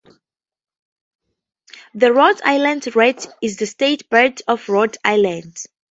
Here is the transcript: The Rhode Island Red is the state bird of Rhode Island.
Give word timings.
The 1.93 2.11
Rhode 2.11 2.41
Island 2.43 2.95
Red 2.95 3.23
is 3.39 3.57
the 3.57 3.67
state 3.67 4.09
bird 4.09 4.41
of 4.47 4.67
Rhode 4.67 4.97
Island. 5.05 5.57